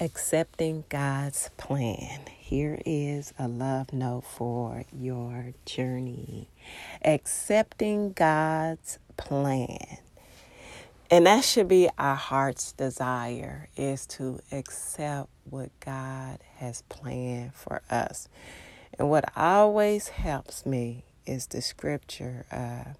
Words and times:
Accepting 0.00 0.82
God's 0.88 1.50
plan. 1.56 2.22
Here 2.36 2.80
is 2.84 3.32
a 3.38 3.46
love 3.46 3.92
note 3.92 4.24
for 4.24 4.84
your 4.92 5.54
journey. 5.66 6.48
Accepting 7.04 8.12
God's 8.12 8.98
plan. 9.16 9.98
And 11.12 11.26
that 11.26 11.44
should 11.44 11.68
be 11.68 11.88
our 11.96 12.16
heart's 12.16 12.72
desire 12.72 13.68
is 13.76 14.04
to 14.08 14.40
accept 14.50 15.28
what 15.48 15.70
God 15.78 16.40
has 16.56 16.82
planned 16.88 17.54
for 17.54 17.80
us. 17.88 18.28
And 18.98 19.08
what 19.08 19.24
always 19.36 20.08
helps 20.08 20.66
me 20.66 21.04
is 21.24 21.46
the 21.46 21.62
scripture, 21.62 22.46
uh, 22.50 22.94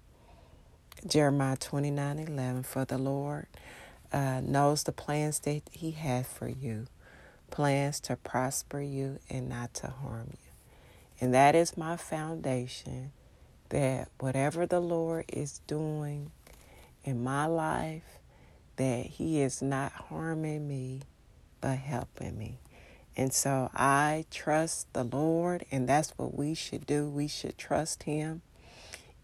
Jeremiah 1.05 1.57
29 1.57 2.19
11. 2.19 2.63
For 2.63 2.85
the 2.85 2.97
Lord 2.97 3.47
uh, 4.15 4.39
knows 4.39 4.83
the 4.83 4.93
plans 4.93 5.39
that 5.41 5.61
He 5.71 5.91
has 5.91 6.25
for 6.25 6.47
you 6.47 6.87
plans 7.51 7.99
to 7.99 8.15
prosper 8.15 8.79
you 8.79 9.19
and 9.29 9.49
not 9.49 9.73
to 9.75 9.87
harm 9.87 10.29
you. 10.31 10.51
And 11.19 11.33
that 11.33 11.53
is 11.53 11.77
my 11.77 11.97
foundation 11.97 13.11
that 13.69 14.09
whatever 14.19 14.65
the 14.65 14.79
Lord 14.79 15.25
is 15.27 15.59
doing 15.67 16.31
in 17.03 17.23
my 17.23 17.45
life, 17.45 18.19
that 18.77 19.05
He 19.05 19.41
is 19.41 19.61
not 19.61 19.91
harming 19.91 20.65
me, 20.67 21.01
but 21.59 21.77
helping 21.77 22.37
me. 22.37 22.59
And 23.17 23.33
so 23.33 23.69
I 23.73 24.25
trust 24.31 24.91
the 24.93 25.03
Lord, 25.03 25.65
and 25.71 25.87
that's 25.89 26.11
what 26.17 26.37
we 26.37 26.53
should 26.53 26.85
do. 26.85 27.09
We 27.09 27.27
should 27.27 27.57
trust 27.57 28.03
Him, 28.03 28.41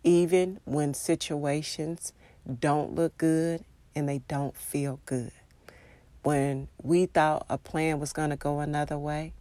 even 0.04 0.60
when 0.66 0.94
situations 0.94 2.12
don't 2.60 2.94
look 2.94 3.18
good 3.18 3.64
and 3.96 4.08
they 4.08 4.20
don't 4.28 4.56
feel 4.56 5.00
good. 5.06 5.32
When 6.24 6.68
we 6.82 7.08
thought 7.08 7.46
a 7.50 7.58
plan 7.58 8.00
was 8.00 8.14
going 8.14 8.30
to 8.30 8.36
go 8.36 8.60
another 8.60 8.98
way 8.98 9.34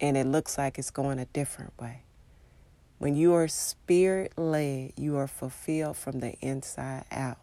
and 0.00 0.16
it 0.16 0.26
looks 0.26 0.58
like 0.58 0.78
it's 0.78 0.90
going 0.90 1.18
a 1.18 1.26
different 1.26 1.72
way. 1.78 2.02
When 2.98 3.14
you 3.14 3.34
are 3.34 3.48
spirit 3.48 4.32
led, 4.38 4.92
you 4.96 5.16
are 5.16 5.26
fulfilled 5.26 5.96
from 5.96 6.20
the 6.20 6.34
inside 6.40 7.04
out. 7.10 7.38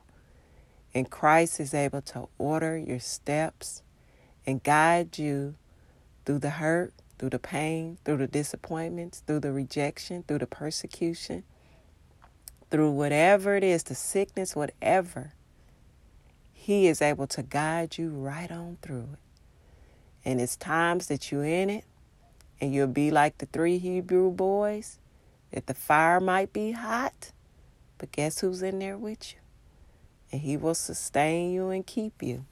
And 0.94 1.10
Christ 1.10 1.60
is 1.60 1.74
able 1.74 2.02
to 2.02 2.28
order 2.38 2.78
your 2.78 3.00
steps 3.00 3.84
and 4.46 4.64
guide 4.64 5.18
you 5.18 5.56
through 6.26 6.40
the 6.40 6.52
hurt, 6.52 6.94
through 7.18 7.32
the 7.32 7.40
pain, 7.40 7.98
through 8.04 8.18
the 8.18 8.28
disappointments, 8.28 9.22
through 9.26 9.42
the 9.42 9.52
rejection, 9.52 10.24
through 10.24 10.40
the 10.40 10.48
persecution, 10.48 11.44
through 12.70 12.92
whatever 12.92 13.56
it 13.56 13.64
is, 13.64 13.84
the 13.84 13.96
sickness, 13.96 14.56
whatever. 14.56 15.34
He 16.64 16.88
is 16.88 17.02
able 17.02 17.28
to 17.28 17.44
guide 17.44 17.98
you 17.98 18.08
right 18.08 18.50
on 18.50 18.78
through 18.82 19.10
it. 19.12 19.20
And 20.24 20.40
it's 20.40 20.56
times 20.56 21.08
that 21.08 21.30
you're 21.30 21.44
in 21.44 21.70
it 21.70 21.84
and 22.62 22.74
you'll 22.74 22.88
be 22.88 23.12
like 23.12 23.40
the 23.40 23.48
three 23.48 23.80
Hebrew 23.80 24.32
boys, 24.32 24.98
that 25.52 25.68
the 25.68 25.74
fire 25.74 26.22
might 26.22 26.54
be 26.54 26.72
hot, 26.72 27.34
but 27.98 28.14
guess 28.14 28.40
who's 28.40 28.62
in 28.62 28.80
there 28.80 28.98
with 28.98 29.34
you? 29.34 29.40
And 30.32 30.40
he 30.40 30.56
will 30.56 30.74
sustain 30.74 31.52
you 31.52 31.68
and 31.68 31.86
keep 31.86 32.24
you. 32.24 32.46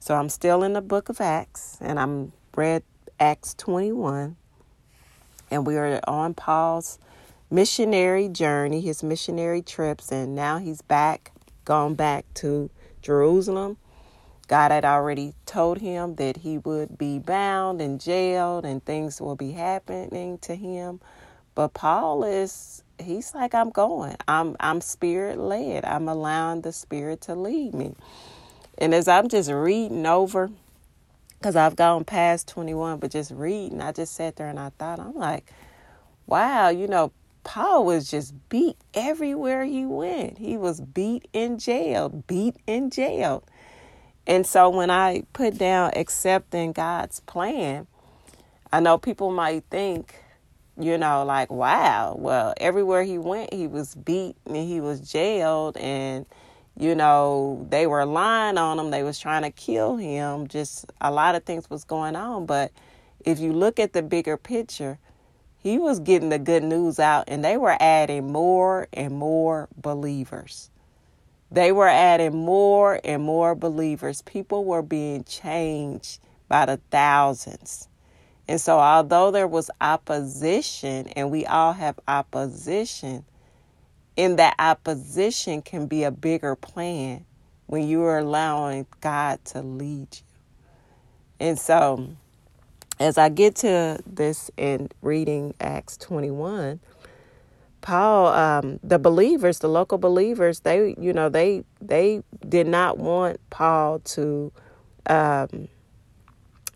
So 0.00 0.16
I'm 0.16 0.28
still 0.28 0.62
in 0.62 0.74
the 0.74 0.82
book 0.82 1.08
of 1.08 1.18
Acts 1.18 1.78
and 1.80 1.98
I'm 1.98 2.32
read 2.54 2.82
Acts 3.18 3.54
21. 3.54 4.36
And 5.50 5.66
we 5.66 5.78
are 5.78 5.98
on 6.06 6.34
Paul's 6.34 6.98
missionary 7.50 8.28
journey, 8.28 8.82
his 8.82 9.02
missionary 9.02 9.62
trips, 9.62 10.12
and 10.12 10.34
now 10.34 10.58
he's 10.58 10.82
back, 10.82 11.32
gone 11.64 11.94
back 11.94 12.26
to 12.34 12.68
Jerusalem. 13.06 13.76
God 14.48 14.72
had 14.72 14.84
already 14.84 15.34
told 15.46 15.78
him 15.78 16.16
that 16.16 16.38
he 16.38 16.58
would 16.58 16.98
be 16.98 17.20
bound 17.20 17.80
and 17.80 18.00
jailed 18.00 18.64
and 18.64 18.84
things 18.84 19.20
will 19.20 19.36
be 19.36 19.52
happening 19.52 20.38
to 20.38 20.56
him. 20.56 21.00
But 21.54 21.72
Paul 21.72 22.24
is 22.24 22.82
he's 22.98 23.32
like 23.34 23.54
I'm 23.54 23.70
going. 23.70 24.16
I'm 24.26 24.56
I'm 24.58 24.80
spirit 24.80 25.38
led. 25.38 25.84
I'm 25.84 26.08
allowing 26.08 26.62
the 26.62 26.72
spirit 26.72 27.20
to 27.22 27.34
lead 27.36 27.74
me. 27.74 27.94
And 28.78 28.92
as 28.92 29.06
I'm 29.08 29.28
just 29.28 29.50
reading 29.50 30.04
over 30.04 30.50
cuz 31.42 31.54
I've 31.54 31.76
gone 31.76 32.04
past 32.04 32.48
21 32.48 32.98
but 32.98 33.12
just 33.12 33.30
reading, 33.30 33.80
I 33.80 33.92
just 33.92 34.14
sat 34.14 34.34
there 34.36 34.48
and 34.48 34.58
I 34.58 34.70
thought 34.78 34.98
I'm 34.98 35.14
like 35.14 35.52
wow, 36.26 36.68
you 36.70 36.88
know, 36.88 37.12
Paul 37.46 37.84
was 37.84 38.10
just 38.10 38.34
beat 38.48 38.76
everywhere 38.92 39.64
he 39.64 39.86
went. 39.86 40.36
He 40.36 40.56
was 40.56 40.80
beat 40.80 41.28
in 41.32 41.58
jail, 41.58 42.08
beat 42.08 42.56
in 42.66 42.90
jail. 42.90 43.44
And 44.26 44.44
so 44.44 44.68
when 44.68 44.90
I 44.90 45.22
put 45.32 45.56
down 45.56 45.92
accepting 45.94 46.72
God's 46.72 47.20
plan, 47.20 47.86
I 48.72 48.80
know 48.80 48.98
people 48.98 49.30
might 49.30 49.62
think, 49.70 50.16
you 50.76 50.98
know, 50.98 51.24
like, 51.24 51.50
wow, 51.52 52.16
well, 52.18 52.52
everywhere 52.56 53.04
he 53.04 53.16
went, 53.16 53.54
he 53.54 53.68
was 53.68 53.94
beat 53.94 54.34
and 54.44 54.56
he 54.56 54.80
was 54.80 55.00
jailed 55.00 55.76
and 55.76 56.26
you 56.78 56.94
know, 56.94 57.64
they 57.70 57.86
were 57.86 58.04
lying 58.04 58.58
on 58.58 58.78
him, 58.78 58.90
they 58.90 59.02
was 59.02 59.18
trying 59.18 59.42
to 59.42 59.50
kill 59.50 59.96
him, 59.96 60.46
just 60.46 60.84
a 61.00 61.10
lot 61.10 61.34
of 61.34 61.44
things 61.44 61.70
was 61.70 61.84
going 61.84 62.14
on, 62.16 62.44
but 62.44 62.70
if 63.24 63.40
you 63.40 63.52
look 63.52 63.80
at 63.80 63.94
the 63.94 64.02
bigger 64.02 64.36
picture, 64.36 64.98
he 65.66 65.78
was 65.78 65.98
getting 65.98 66.28
the 66.28 66.38
good 66.38 66.62
news 66.62 67.00
out, 67.00 67.24
and 67.26 67.44
they 67.44 67.56
were 67.56 67.76
adding 67.80 68.30
more 68.30 68.86
and 68.92 69.12
more 69.12 69.68
believers. 69.76 70.70
They 71.50 71.72
were 71.72 71.88
adding 71.88 72.36
more 72.36 73.00
and 73.02 73.24
more 73.24 73.56
believers. 73.56 74.22
People 74.22 74.64
were 74.64 74.82
being 74.82 75.24
changed 75.24 76.20
by 76.46 76.66
the 76.66 76.76
thousands. 76.92 77.88
And 78.46 78.60
so, 78.60 78.78
although 78.78 79.32
there 79.32 79.48
was 79.48 79.68
opposition, 79.80 81.08
and 81.08 81.32
we 81.32 81.44
all 81.46 81.72
have 81.72 81.98
opposition, 82.06 83.24
in 84.14 84.36
that 84.36 84.54
opposition 84.60 85.62
can 85.62 85.88
be 85.88 86.04
a 86.04 86.12
bigger 86.12 86.54
plan 86.54 87.24
when 87.66 87.88
you 87.88 88.02
are 88.04 88.18
allowing 88.18 88.86
God 89.00 89.44
to 89.46 89.62
lead 89.62 90.06
you. 90.12 90.22
And 91.40 91.58
so, 91.58 92.10
as 93.00 93.18
I 93.18 93.28
get 93.30 93.56
to 93.56 94.00
this 94.06 94.50
in 94.56 94.90
reading 95.02 95.54
Acts 95.60 95.96
21, 95.98 96.80
Paul, 97.82 98.28
um, 98.28 98.80
the 98.82 98.98
believers, 98.98 99.60
the 99.60 99.68
local 99.68 99.98
believers, 99.98 100.60
they, 100.60 100.96
you 101.00 101.12
know, 101.12 101.28
they 101.30 101.64
they 101.80 102.22
did 102.48 102.66
not 102.68 102.98
want 102.98 103.40
Paul 103.50 104.00
to, 104.00 104.52
um, 105.08 105.68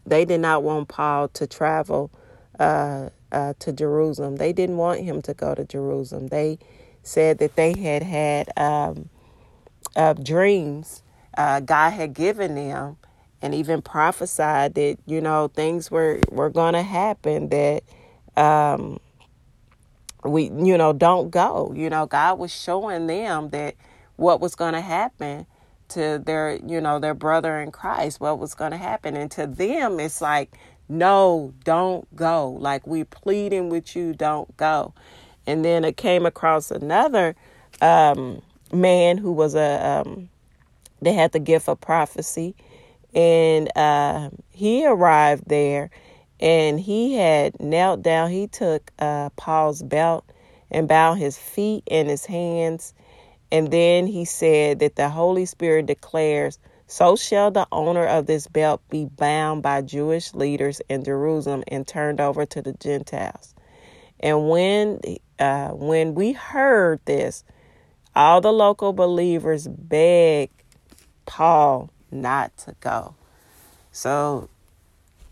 they 0.06 0.24
did 0.24 0.40
not 0.40 0.62
want 0.64 0.88
Paul 0.88 1.28
to 1.30 1.46
travel 1.46 2.10
uh, 2.60 3.10
uh, 3.32 3.54
to 3.60 3.72
Jerusalem. 3.72 4.36
They 4.36 4.52
didn't 4.52 4.78
want 4.78 5.02
him 5.02 5.22
to 5.22 5.34
go 5.34 5.54
to 5.54 5.64
Jerusalem. 5.64 6.28
They 6.28 6.58
said 7.02 7.38
that 7.38 7.56
they 7.56 7.78
had 7.78 8.02
had 8.02 8.50
um, 8.58 9.10
uh, 9.96 10.14
dreams 10.14 11.02
uh, 11.36 11.60
God 11.60 11.90
had 11.92 12.14
given 12.14 12.54
them 12.56 12.98
and 13.42 13.54
even 13.54 13.82
prophesied 13.82 14.74
that 14.74 14.98
you 15.06 15.20
know 15.20 15.48
things 15.48 15.90
were 15.90 16.20
were 16.30 16.50
going 16.50 16.74
to 16.74 16.82
happen 16.82 17.48
that 17.48 17.82
um 18.36 18.98
we 20.24 20.44
you 20.44 20.76
know 20.76 20.92
don't 20.92 21.30
go. 21.30 21.72
You 21.74 21.90
know 21.90 22.06
god 22.06 22.38
was 22.38 22.52
showing 22.52 23.06
them 23.06 23.50
that 23.50 23.74
what 24.16 24.40
was 24.40 24.54
going 24.54 24.74
to 24.74 24.80
happen 24.80 25.46
to 25.88 26.22
their 26.24 26.58
you 26.66 26.80
know 26.80 26.98
their 26.98 27.14
brother 27.14 27.60
in 27.60 27.72
christ 27.72 28.20
what 28.20 28.38
was 28.38 28.54
going 28.54 28.70
to 28.72 28.76
happen. 28.76 29.16
And 29.16 29.30
to 29.32 29.46
them 29.46 29.98
it's 30.00 30.20
like 30.20 30.52
no 30.88 31.54
don't 31.64 32.14
go. 32.14 32.50
Like 32.50 32.86
we 32.86 33.04
pleading 33.04 33.70
with 33.70 33.96
you 33.96 34.12
don't 34.12 34.54
go. 34.56 34.92
And 35.46 35.64
then 35.64 35.84
it 35.84 35.96
came 35.96 36.26
across 36.26 36.70
another 36.70 37.34
um 37.80 38.42
man 38.72 39.18
who 39.18 39.32
was 39.32 39.54
a 39.54 39.86
um 39.86 40.28
they 41.02 41.14
had 41.14 41.32
the 41.32 41.38
gift 41.38 41.68
of 41.68 41.80
prophecy 41.80 42.54
and 43.14 43.76
uh, 43.76 44.30
he 44.50 44.86
arrived 44.86 45.48
there 45.48 45.90
and 46.40 46.80
he 46.80 47.14
had 47.14 47.60
knelt 47.60 48.02
down. 48.02 48.30
He 48.30 48.46
took 48.46 48.90
uh, 48.98 49.30
Paul's 49.36 49.82
belt 49.82 50.24
and 50.70 50.88
bound 50.88 51.18
his 51.18 51.36
feet 51.36 51.84
and 51.90 52.08
his 52.08 52.24
hands. 52.24 52.94
And 53.52 53.70
then 53.70 54.06
he 54.06 54.24
said 54.24 54.78
that 54.78 54.96
the 54.96 55.08
Holy 55.08 55.44
Spirit 55.44 55.86
declares, 55.86 56.58
So 56.86 57.16
shall 57.16 57.50
the 57.50 57.66
owner 57.72 58.06
of 58.06 58.26
this 58.26 58.46
belt 58.46 58.80
be 58.88 59.06
bound 59.06 59.62
by 59.62 59.82
Jewish 59.82 60.32
leaders 60.34 60.80
in 60.88 61.04
Jerusalem 61.04 61.64
and 61.68 61.86
turned 61.86 62.20
over 62.20 62.46
to 62.46 62.62
the 62.62 62.72
Gentiles. 62.74 63.54
And 64.20 64.48
when 64.48 65.00
uh, 65.38 65.70
when 65.70 66.14
we 66.14 66.32
heard 66.32 67.00
this, 67.06 67.42
all 68.14 68.40
the 68.40 68.52
local 68.52 68.92
believers 68.92 69.66
begged 69.66 70.52
Paul 71.26 71.90
not 72.10 72.56
to 72.58 72.74
go. 72.80 73.14
So 73.92 74.48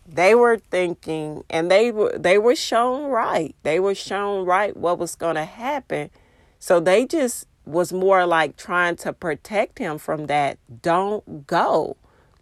they 0.06 0.34
were 0.34 0.58
thinking 0.58 1.44
and 1.50 1.70
they 1.70 1.90
were 1.90 2.16
they 2.19 2.38
were 2.38 2.56
shown 2.56 3.10
right. 3.10 3.54
They 3.62 3.78
were 3.78 3.94
shown 3.94 4.46
right 4.46 4.76
what 4.76 4.98
was 4.98 5.14
going 5.14 5.36
to 5.36 5.44
happen. 5.44 6.10
So 6.58 6.80
they 6.80 7.06
just 7.06 7.46
was 7.66 7.92
more 7.92 8.25
like 8.26 8.56
trying 8.56 8.96
to 8.96 9.12
protect 9.12 9.78
him 9.78 9.98
from 9.98 10.26
that. 10.26 10.58
Don't 10.82 11.46
go. 11.46 11.96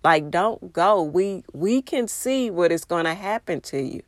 Like 0.04 0.30
don't 0.30 0.72
go. 0.72 1.02
We 1.02 1.42
we 1.52 1.82
can 1.82 2.06
see 2.06 2.50
what 2.50 2.70
is 2.70 2.84
going 2.84 3.04
to 3.04 3.14
happen 3.14 3.60
to 3.62 3.82
you. 3.82 4.02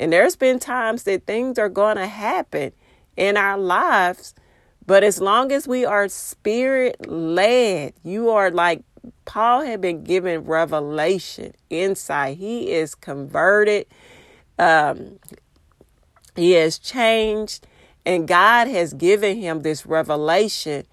And 0.00 0.12
there's 0.12 0.36
been 0.36 0.58
times 0.58 1.04
that 1.04 1.26
things 1.26 1.58
are 1.58 1.68
going 1.68 1.96
to 1.96 2.06
happen 2.06 2.72
in 3.16 3.36
our 3.36 3.58
lives, 3.58 4.34
but 4.86 5.02
as 5.02 5.20
long 5.20 5.50
as 5.50 5.66
we 5.66 5.84
are 5.84 6.08
spirit 6.08 7.08
led, 7.08 7.94
you 8.04 8.30
are 8.30 8.50
like 8.50 8.82
Paul 9.24 9.62
had 9.62 9.80
been 9.80 10.04
given 10.04 10.44
revelation, 10.44 11.54
insight. 11.70 12.38
He 12.38 12.72
is 12.72 12.94
converted. 12.94 13.86
Um, 14.58 15.18
he 16.36 16.52
has 16.52 16.78
changed, 16.78 17.66
and 18.06 18.28
God 18.28 18.68
has 18.68 18.94
given 18.94 19.38
him 19.38 19.62
this 19.62 19.86
revelation. 19.86 20.86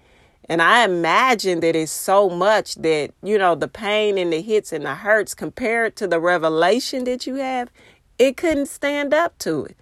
And 0.48 0.62
I 0.62 0.84
imagine 0.84 1.60
that 1.60 1.76
it's 1.76 1.92
so 1.92 2.28
much 2.28 2.76
that, 2.76 3.12
you 3.22 3.38
know, 3.38 3.54
the 3.54 3.68
pain 3.68 4.18
and 4.18 4.32
the 4.32 4.40
hits 4.42 4.72
and 4.72 4.84
the 4.84 4.94
hurts 4.94 5.34
compared 5.34 5.96
to 5.96 6.06
the 6.06 6.20
revelation 6.20 7.04
that 7.04 7.26
you 7.26 7.36
have, 7.36 7.70
it 8.18 8.36
couldn't 8.36 8.66
stand 8.66 9.12
up 9.14 9.38
to 9.38 9.64
it. 9.64 9.76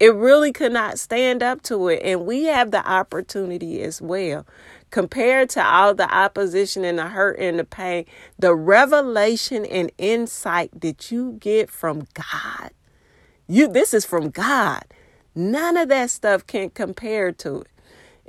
It 0.00 0.14
really 0.14 0.52
could 0.52 0.72
not 0.72 0.98
stand 0.98 1.42
up 1.42 1.62
to 1.64 1.88
it. 1.88 2.02
And 2.04 2.26
we 2.26 2.44
have 2.44 2.72
the 2.72 2.86
opportunity 2.86 3.82
as 3.82 4.02
well 4.02 4.46
compared 4.92 5.48
to 5.50 5.64
all 5.64 5.94
the 5.94 6.14
opposition 6.14 6.84
and 6.84 6.98
the 6.98 7.08
hurt 7.08 7.38
and 7.40 7.58
the 7.58 7.64
pain, 7.64 8.04
the 8.38 8.54
revelation 8.54 9.64
and 9.64 9.90
insight 9.98 10.82
that 10.82 11.10
you 11.10 11.32
get 11.40 11.68
from 11.68 12.06
God. 12.14 12.70
You 13.48 13.66
this 13.66 13.92
is 13.92 14.04
from 14.04 14.30
God. 14.30 14.84
None 15.34 15.76
of 15.78 15.88
that 15.88 16.10
stuff 16.10 16.46
can 16.46 16.70
compare 16.70 17.32
to 17.32 17.62
it. 17.62 17.68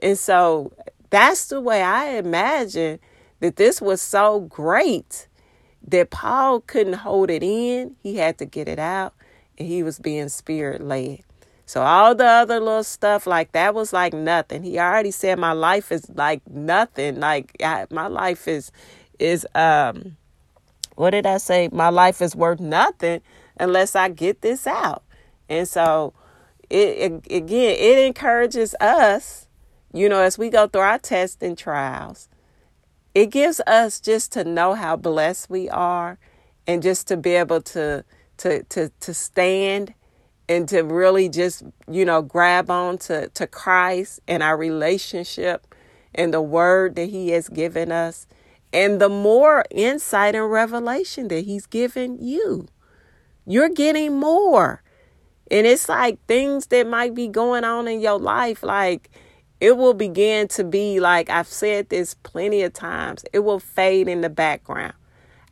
And 0.01 0.18
so 0.18 0.71
that's 1.10 1.48
the 1.48 1.62
way 1.62 1.83
I 1.83 2.18
imagine 2.18 3.00
that 3.42 3.57
this 3.57 3.81
was 3.81 4.01
so 4.01 4.39
great 4.39 5.27
that 5.86 6.12
Paul 6.12 6.62
couldn't 6.62 6.94
hold 6.94 7.30
it 7.30 7.44
in. 7.44 7.98
He 8.01 8.16
had 8.16 8.38
to 8.38 8.45
get 8.45 8.69
it 8.69 8.80
out 8.80 9.13
and 9.57 9.68
he 9.68 9.83
was 9.83 10.00
being 10.00 10.30
spirit 10.30 10.81
led. 10.81 11.19
So 11.65 11.81
all 11.81 12.13
the 12.13 12.25
other 12.25 12.60
little 12.60 12.83
stuff 12.83 13.25
like 13.25 13.54
that 13.54 13.74
was 13.74 13.94
like 13.94 14.13
nothing. 14.13 14.63
He 14.63 14.80
already 14.80 15.12
said 15.12 15.39
my 15.39 15.54
life 15.54 15.92
is 15.92 16.10
like 16.13 16.42
nothing. 16.50 17.19
Like 17.19 17.56
I, 17.63 17.88
my 17.89 18.07
life 18.07 18.48
is 18.48 18.71
is 19.19 19.48
um 19.56 20.18
what 20.95 21.12
did 21.12 21.25
I 21.25 21.38
say? 21.38 21.69
My 21.71 21.89
life 21.89 22.21
is 22.21 22.36
worth 22.36 22.60
nothing 22.60 23.21
unless 23.60 23.95
I 23.95 24.10
get 24.10 24.42
this 24.42 24.68
out. 24.68 25.04
And 25.50 25.68
so 25.68 26.13
it, 26.69 26.98
it 27.27 27.31
again 27.31 27.75
it 27.80 28.00
encourages 28.06 28.75
us, 28.81 29.48
you 29.94 30.09
know, 30.09 30.19
as 30.19 30.38
we 30.38 30.50
go 30.50 30.68
through 30.68 30.81
our 30.81 31.00
tests 31.00 31.42
and 31.42 31.57
trials. 31.57 32.27
It 33.16 33.27
gives 33.27 33.62
us 33.68 34.00
just 34.00 34.31
to 34.33 34.44
know 34.44 34.74
how 34.74 34.95
blessed 34.95 35.50
we 35.50 35.69
are 35.69 36.18
and 36.66 36.81
just 36.81 37.07
to 37.07 37.18
be 37.18 37.31
able 37.31 37.62
to 37.62 38.04
to 38.38 38.63
to 38.63 38.89
to 39.00 39.13
stand 39.13 39.94
and 40.50 40.68
to 40.69 40.81
really 40.81 41.30
just, 41.30 41.63
you 41.90 42.06
know, 42.06 42.22
grab 42.22 42.69
on 42.69 42.98
to, 43.00 43.30
to 43.30 43.48
Christ 43.48 44.19
and 44.28 44.44
our 44.44 44.57
relationship 44.57 45.68
and 46.13 46.34
the 46.34 46.42
word 46.42 46.95
that 46.95 47.10
He 47.10 47.30
has 47.30 47.50
given 47.50 47.92
us, 47.92 48.28
and 48.72 49.00
the 49.00 49.10
more 49.10 49.66
insight 49.72 50.36
and 50.36 50.51
revelation 50.51 51.28
that 51.30 51.45
He's 51.45 51.66
given 51.66 52.18
you. 52.19 52.68
You're 53.45 53.69
getting 53.69 54.19
more. 54.19 54.81
And 55.51 55.68
it's 55.68 55.90
like 55.90 56.24
things 56.28 56.68
that 56.68 56.88
might 56.88 57.13
be 57.13 57.28
going 57.28 57.63
on 57.63 57.88
in 57.88 58.00
your 58.00 58.19
life, 58.19 58.63
like 58.63 59.10
it 59.60 59.78
will 59.78 59.94
begin 59.94 60.48
to 60.50 60.63
be 60.63 61.00
like 61.00 61.30
I've 61.30 61.48
said 61.48 61.90
this 61.90 62.13
plenty 62.13 62.63
of 62.63 62.74
times, 62.74 63.24
it 63.34 63.40
will 63.40 63.60
fade 63.60 64.07
in 64.07 64.22
the 64.22 64.30
background. 64.30 64.94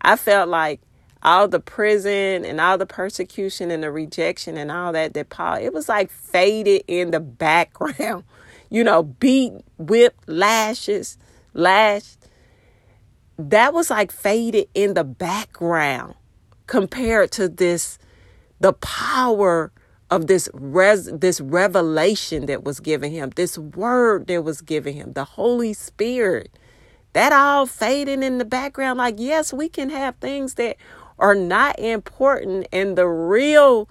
I 0.02 0.16
felt 0.16 0.50
like 0.50 0.82
all 1.24 1.48
the 1.48 1.60
prison 1.60 2.46
and 2.46 2.60
all 2.60 2.78
the 2.78 2.86
persecution 2.86 3.72
and 3.72 3.84
the 3.84 3.92
rejection 3.92 4.58
and 4.58 4.72
all 4.72 4.92
that 4.94 5.14
that 5.14 5.30
Paul 5.30 5.56
it 5.56 5.74
was 5.74 5.88
like 5.90 6.12
faded 6.12 6.84
in 6.88 7.12
the 7.12 7.20
background. 7.20 8.24
You 8.74 8.86
know, 8.86 9.04
beat, 9.04 9.52
whip, 9.78 10.16
lashes, 10.28 11.18
lashed. 11.54 12.30
That 13.38 13.74
was 13.74 13.90
like 13.90 14.14
faded 14.14 14.70
in 14.74 14.94
the 14.94 15.04
background 15.04 16.16
compared 16.68 17.32
to 17.34 17.50
this 17.50 18.00
the 18.62 18.72
power 18.72 19.74
of 20.10 20.28
this 20.28 20.48
res 20.54 21.10
this 21.12 21.42
revelation 21.42 22.46
that 22.46 22.64
was 22.64 22.80
given 22.80 23.12
him, 23.12 23.32
this 23.36 23.58
word 23.58 24.28
that 24.28 24.44
was 24.44 24.62
given 24.62 24.94
him, 24.94 25.14
the 25.14 25.26
Holy 25.26 25.74
Spirit. 25.74 26.52
That 27.14 27.34
all 27.34 27.66
fading 27.66 28.24
in 28.24 28.38
the 28.38 28.46
background. 28.46 28.98
Like, 28.98 29.16
yes, 29.18 29.52
we 29.52 29.68
can 29.68 29.90
have 29.90 30.16
things 30.18 30.54
that 30.54 30.78
are 31.22 31.36
not 31.36 31.80
important 31.80 32.68
and 32.74 32.98
the 32.98 33.08
real 33.08 33.88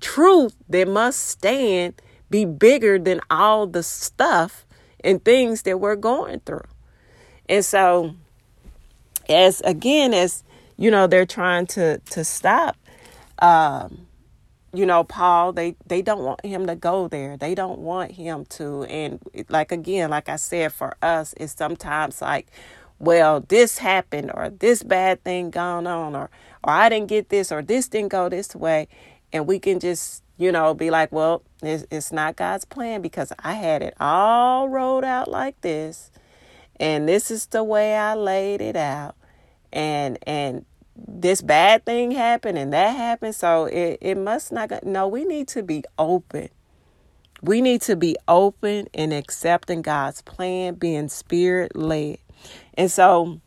truth 0.00 0.56
that 0.68 0.88
must 0.88 1.20
stand 1.20 2.00
be 2.30 2.44
bigger 2.44 2.98
than 2.98 3.20
all 3.30 3.66
the 3.66 3.82
stuff 3.82 4.66
and 5.04 5.24
things 5.24 5.62
that 5.62 5.78
we're 5.78 5.96
going 5.96 6.40
through. 6.40 6.64
And 7.48 7.64
so 7.64 8.14
as 9.28 9.60
again 9.62 10.12
as 10.12 10.42
you 10.76 10.90
know 10.90 11.06
they're 11.06 11.26
trying 11.26 11.66
to 11.66 11.98
to 12.10 12.24
stop 12.24 12.76
um 13.40 14.06
you 14.72 14.84
know 14.84 15.04
paul 15.04 15.52
they 15.52 15.74
they 15.86 16.02
don't 16.02 16.22
want 16.22 16.44
him 16.44 16.66
to 16.66 16.74
go 16.74 17.08
there 17.08 17.36
they 17.36 17.54
don't 17.54 17.78
want 17.78 18.12
him 18.12 18.44
to 18.46 18.84
and 18.84 19.20
like 19.48 19.72
again 19.72 20.10
like 20.10 20.28
i 20.28 20.36
said 20.36 20.72
for 20.72 20.96
us 21.02 21.34
it's 21.38 21.54
sometimes 21.54 22.20
like 22.20 22.48
well 23.04 23.40
this 23.40 23.78
happened 23.78 24.30
or 24.34 24.50
this 24.50 24.82
bad 24.82 25.22
thing 25.24 25.50
gone 25.50 25.86
on 25.86 26.16
or 26.16 26.30
or 26.64 26.72
I 26.72 26.88
didn't 26.88 27.08
get 27.08 27.28
this 27.28 27.52
or 27.52 27.62
this 27.62 27.88
didn't 27.88 28.08
go 28.08 28.28
this 28.28 28.56
way. 28.56 28.88
And 29.32 29.46
we 29.46 29.58
can 29.58 29.80
just, 29.80 30.22
you 30.38 30.50
know, 30.50 30.72
be 30.74 30.90
like, 30.90 31.12
well, 31.12 31.42
it's, 31.62 31.84
it's 31.90 32.10
not 32.10 32.36
God's 32.36 32.64
plan 32.64 33.02
because 33.02 33.32
I 33.38 33.54
had 33.54 33.82
it 33.82 33.94
all 34.00 34.68
rolled 34.68 35.04
out 35.04 35.30
like 35.30 35.60
this. 35.60 36.10
And 36.80 37.08
this 37.08 37.30
is 37.30 37.46
the 37.46 37.62
way 37.62 37.96
I 37.96 38.14
laid 38.14 38.60
it 38.60 38.76
out. 38.76 39.14
And, 39.72 40.18
and, 40.26 40.64
this 40.96 41.42
bad 41.42 41.84
thing 41.84 42.12
happened 42.12 42.56
and 42.56 42.72
that 42.72 42.94
happened 42.94 43.34
so 43.34 43.64
it, 43.64 43.98
it 44.00 44.16
must 44.16 44.52
not 44.52 44.68
go 44.68 44.78
no 44.84 45.08
we 45.08 45.24
need 45.24 45.48
to 45.48 45.60
be 45.60 45.82
open 45.98 46.48
we 47.42 47.60
need 47.60 47.82
to 47.82 47.96
be 47.96 48.14
open 48.28 48.86
and 48.94 49.12
accepting 49.12 49.82
god's 49.82 50.22
plan 50.22 50.74
being 50.74 51.08
spirit 51.08 51.74
led 51.74 52.16
and 52.76 52.90
so 52.90 53.40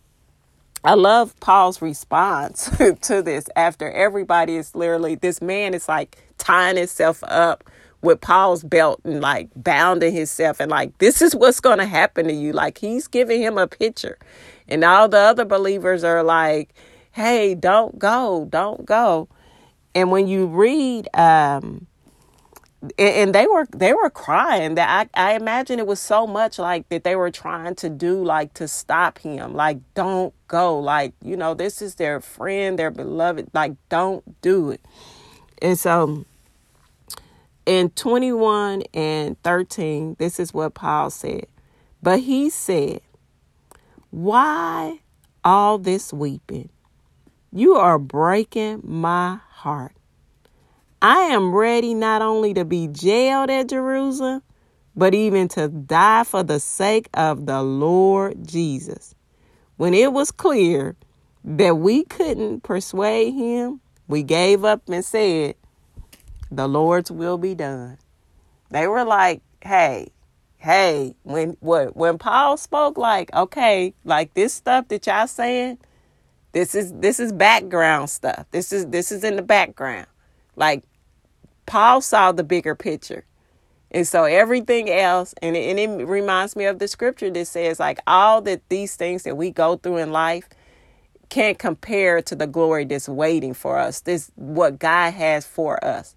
I 0.84 0.94
love 0.94 1.38
Paul's 1.40 1.82
response 1.82 2.70
to 3.02 3.22
this 3.22 3.46
after 3.56 3.92
everybody 3.92 4.56
is 4.56 4.76
literally, 4.76 5.16
this 5.16 5.42
man 5.42 5.74
is 5.74 5.88
like 5.88 6.18
tying 6.38 6.78
himself 6.78 7.24
up 7.28 7.64
with 8.02 8.22
Paul's 8.22 8.64
belt 8.64 9.02
and 9.04 9.20
like 9.20 9.50
bounding 9.56 10.14
himself 10.14 10.60
and 10.60 10.72
like, 10.72 10.98
this 11.00 11.22
is 11.22 11.36
what's 11.36 11.60
going 11.60 11.80
to 11.80 11.86
happen 11.86 12.28
to 12.28 12.34
you. 12.34 12.54
Like 12.54 12.78
he's 12.78 13.08
giving 13.08 13.42
him 13.42 13.58
a 13.58 13.68
picture. 13.68 14.18
And 14.68 14.84
all 14.84 15.10
the 15.10 15.18
other 15.18 15.46
believers 15.46 16.04
are 16.04 16.24
like, 16.24 16.74
hey, 17.12 17.56
don't 17.56 17.98
go, 17.98 18.48
don't 18.50 18.86
go. 18.86 19.28
And 19.96 20.12
when 20.12 20.28
you 20.28 20.46
read, 20.46 21.10
um, 21.16 21.88
and 23.00 23.34
they 23.34 23.48
were 23.48 23.66
they 23.76 23.92
were 23.94 24.10
crying 24.10 24.76
that 24.76 25.10
I, 25.16 25.32
I 25.32 25.36
imagine 25.36 25.80
it 25.80 25.88
was 25.88 26.00
so 26.00 26.28
much 26.28 26.60
like 26.60 26.88
that 26.90 27.04
they 27.04 27.16
were 27.16 27.32
trying 27.32 27.74
to 27.76 27.90
do 27.90 28.24
like 28.24 28.54
to 28.56 28.68
stop 28.68 29.18
him 29.20 29.54
like 29.54 29.80
don't 29.96 30.34
go 30.48 30.78
like 30.78 31.14
you 31.24 31.36
know 31.36 31.54
this 31.56 31.82
is 31.82 31.96
their 31.96 32.22
friend 32.22 32.78
their 32.78 32.92
beloved 32.92 33.50
like 33.54 33.74
don't 33.90 34.42
do 34.42 34.72
it. 34.72 34.82
And 35.60 35.78
so 35.78 36.26
in 37.66 37.90
21 37.92 38.84
and 38.94 39.42
13 39.42 40.16
this 40.20 40.40
is 40.40 40.54
what 40.54 40.76
paul 40.76 41.10
said. 41.10 41.48
But 42.04 42.20
he 42.22 42.50
said 42.52 43.02
why 44.12 45.00
all 45.44 45.80
this 45.80 46.14
weeping? 46.14 46.70
You 47.52 47.76
are 47.76 47.98
breaking 47.98 48.82
my 48.84 49.40
heart 49.50 49.97
I 51.02 51.20
am 51.26 51.54
ready 51.54 51.94
not 51.94 52.22
only 52.22 52.54
to 52.56 52.66
be 52.66 52.88
jailed 52.88 53.50
at 53.50 53.70
Jerusalem, 53.70 54.42
but 54.96 55.14
even 55.14 55.48
to 55.50 55.68
die 55.68 56.24
for 56.24 56.42
the 56.42 56.60
sake 56.60 57.08
of 57.14 57.46
the 57.46 57.62
Lord 57.62 58.48
Jesus. 58.48 59.14
When 59.78 59.94
it 59.94 60.12
was 60.12 60.32
clear 60.32 60.96
that 61.44 61.78
we 61.78 62.04
couldn't 62.04 62.64
persuade 62.64 63.32
him, 63.32 63.80
we 64.08 64.24
gave 64.24 64.66
up 64.66 64.90
and 64.90 65.06
said, 65.06 65.56
The 66.50 66.68
Lord's 66.68 67.12
will 67.12 67.38
be 67.38 67.54
done. 67.54 68.00
They 68.72 68.88
were 68.88 69.06
like, 69.06 69.42
hey, 69.62 70.08
hey, 70.58 71.14
when 71.24 71.58
what 71.60 71.96
when 71.96 72.18
Paul 72.18 72.58
spoke, 72.58 72.98
like, 72.98 73.34
okay, 73.36 73.94
like 74.04 74.34
this 74.34 74.54
stuff 74.54 74.88
that 74.88 75.06
y'all 75.06 75.28
saying, 75.28 75.78
this 76.54 76.74
is 76.74 76.92
this 76.94 77.20
is 77.20 77.32
background 77.32 78.10
stuff. 78.10 78.46
This 78.52 78.74
is 78.74 78.88
this 78.88 79.12
is 79.12 79.24
in 79.24 79.36
the 79.36 79.42
background. 79.42 80.08
Like 80.58 80.84
Paul 81.66 82.02
saw 82.02 82.34
the 82.34 82.44
bigger 82.44 82.76
picture. 82.76 83.24
And 83.90 84.06
so 84.06 84.26
everything 84.26 84.90
else, 84.90 85.34
and 85.42 85.56
it, 85.56 85.70
and 85.70 85.80
it 85.80 86.06
reminds 86.06 86.58
me 86.58 86.66
of 86.66 86.80
the 86.80 86.90
scripture 86.90 87.30
that 87.30 87.48
says, 87.48 87.80
like, 87.80 88.00
all 88.06 88.42
that 88.42 88.68
these 88.68 88.98
things 88.98 89.24
that 89.24 89.38
we 89.38 89.50
go 89.50 89.78
through 89.78 89.98
in 89.98 90.12
life, 90.12 90.50
can't 91.30 91.60
compare 91.60 92.22
to 92.22 92.36
the 92.36 92.48
glory 92.48 92.86
that's 92.86 93.10
waiting 93.10 93.54
for 93.54 93.78
us. 93.78 94.02
This 94.02 94.32
what 94.36 94.80
God 94.80 95.14
has 95.14 95.46
for 95.46 95.84
us. 95.84 96.16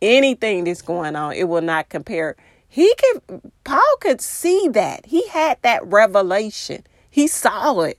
Anything 0.00 0.64
that's 0.64 0.82
going 0.82 1.16
on, 1.16 1.32
it 1.34 1.44
will 1.48 1.62
not 1.62 1.88
compare. 1.88 2.36
He 2.68 2.92
could 2.94 3.42
Paul 3.64 3.96
could 4.00 4.20
see 4.20 4.68
that. 4.72 5.06
He 5.06 5.26
had 5.28 5.58
that 5.62 5.84
revelation. 5.84 6.84
He 7.10 7.26
saw 7.26 7.80
it. 7.80 7.98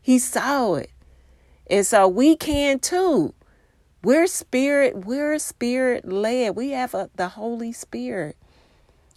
He 0.00 0.18
saw 0.18 0.74
it. 0.74 0.90
And 1.68 1.86
so 1.86 2.06
we 2.06 2.36
can 2.36 2.78
too. 2.78 3.34
We're 4.04 4.26
spirit, 4.26 5.06
we're 5.06 5.38
spirit 5.38 6.06
led. 6.06 6.56
We 6.56 6.72
have 6.72 6.92
a, 6.92 7.08
the 7.16 7.28
Holy 7.28 7.72
Spirit. 7.72 8.36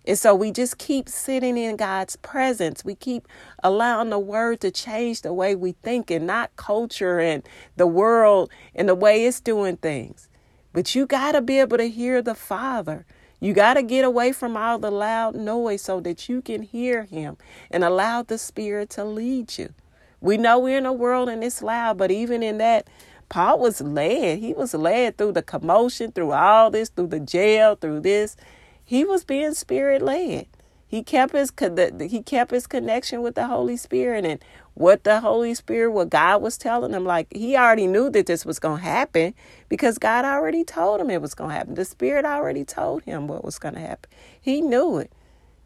And 0.06 0.18
so 0.18 0.34
we 0.34 0.50
just 0.50 0.78
keep 0.78 1.10
sitting 1.10 1.58
in 1.58 1.76
God's 1.76 2.16
presence. 2.16 2.86
We 2.86 2.96
keep 2.96 3.28
allowing 3.62 4.12
the 4.12 4.18
word 4.18 4.62
to 4.62 4.72
change 4.72 5.24
the 5.24 5.34
way 5.34 5.56
we 5.56 5.74
think 5.74 6.10
and 6.10 6.26
not 6.26 6.56
culture 6.56 7.20
and 7.20 7.44
the 7.76 7.86
world 7.86 8.50
and 8.74 8.88
the 8.88 8.96
way 8.96 9.26
it's 9.26 9.42
doing 9.42 9.76
things. 9.76 10.30
But 10.72 10.96
you 10.96 11.06
got 11.06 11.34
to 11.34 11.42
be 11.42 11.60
able 11.60 11.80
to 11.80 11.90
hear 11.90 12.22
the 12.22 12.34
Father. 12.34 13.06
You 13.42 13.52
got 13.52 13.74
to 13.74 13.84
get 13.84 14.06
away 14.06 14.32
from 14.32 14.56
all 14.56 14.80
the 14.80 14.90
loud 14.90 15.36
noise 15.36 15.82
so 15.82 16.00
that 16.00 16.30
you 16.30 16.42
can 16.42 16.64
hear 16.64 17.04
Him 17.04 17.36
and 17.70 17.84
allow 17.84 18.24
the 18.24 18.38
Spirit 18.38 18.90
to 18.92 19.04
lead 19.04 19.58
you. 19.58 19.74
We 20.22 20.38
know 20.38 20.58
we're 20.60 20.78
in 20.78 20.86
a 20.86 20.94
world 20.94 21.28
and 21.28 21.44
it's 21.44 21.62
loud, 21.62 21.98
but 21.98 22.10
even 22.10 22.42
in 22.42 22.58
that, 22.60 22.88
Paul 23.30 23.60
was 23.60 23.82
led. 23.82 24.40
He 24.40 24.54
was 24.54 24.74
led 24.74 25.18
through 25.18 25.34
the 25.34 25.42
commotion, 25.42 26.12
through 26.12 26.32
all 26.32 26.72
this, 26.72 26.90
through 26.90 27.08
the 27.08 27.20
jail, 27.20 27.76
through 27.76 28.02
this. 28.02 28.38
He 28.84 29.04
was 29.04 29.24
being 29.24 29.54
spirit 29.54 30.02
led. 30.02 30.48
He 30.88 31.04
kept 31.04 31.34
his 31.34 31.52
he 32.00 32.22
kept 32.24 32.52
his 32.52 32.66
connection 32.66 33.22
with 33.22 33.36
the 33.36 33.48
Holy 33.48 33.76
Spirit 33.76 34.24
and 34.24 34.44
what 34.74 35.04
the 35.04 35.20
Holy 35.20 35.54
Spirit, 35.54 35.92
what 35.92 36.10
God 36.10 36.42
was 36.42 36.58
telling 36.58 36.94
him. 36.94 37.04
Like 37.04 37.28
he 37.34 37.58
already 37.58 37.88
knew 37.88 38.10
that 38.12 38.28
this 38.28 38.46
was 38.46 38.58
going 38.58 38.78
to 38.78 38.84
happen 38.84 39.34
because 39.68 39.98
God 39.98 40.24
already 40.24 40.64
told 40.64 41.02
him 41.02 41.10
it 41.10 41.22
was 41.22 41.36
going 41.36 41.50
to 41.50 41.56
happen. 41.56 41.74
The 41.74 41.84
Spirit 41.84 42.24
already 42.24 42.64
told 42.64 43.04
him 43.04 43.28
what 43.28 43.44
was 43.44 43.60
going 43.60 43.74
to 43.74 43.82
happen. 43.82 44.10
He 44.40 44.62
knew 44.62 45.00
it, 45.00 45.12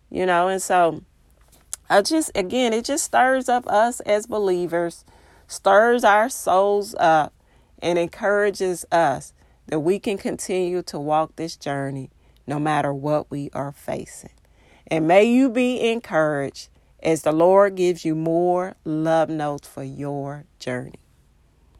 you 0.10 0.26
know. 0.26 0.48
And 0.48 0.62
so, 0.62 1.04
I 1.88 2.02
just 2.02 2.32
again, 2.34 2.74
it 2.74 2.86
just 2.86 3.04
stirs 3.04 3.48
up 3.48 3.68
us 3.68 4.00
as 4.00 4.26
believers, 4.26 5.06
stirs 5.48 6.04
our 6.04 6.30
souls 6.30 6.96
up, 6.98 7.32
and 7.82 7.98
encourages 7.98 8.86
us 8.92 9.34
that 9.68 9.80
we 9.80 10.00
can 10.00 10.18
continue 10.18 10.82
to 10.84 11.00
walk 11.00 11.36
this 11.36 11.56
journey 11.56 12.10
no 12.46 12.60
matter 12.60 12.94
what 12.94 13.30
we 13.32 13.50
are 13.54 13.72
facing. 13.72 14.32
And 14.88 15.08
may 15.08 15.24
you 15.24 15.50
be 15.50 15.90
encouraged 15.92 16.70
as 17.02 17.24
the 17.24 17.32
Lord 17.32 17.76
gives 17.76 18.04
you 18.04 18.16
more 18.16 18.76
love 18.84 19.30
notes 19.30 19.68
for 19.68 19.84
your 19.84 20.46
journey. 20.60 21.00